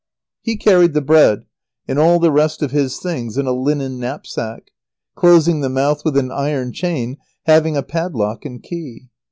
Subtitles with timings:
[0.41, 1.45] He carried the bread,
[1.87, 4.71] and all the rest of his things, in a linen knapsack,
[5.13, 9.09] closing the mouth with an iron chain having a padlock and key.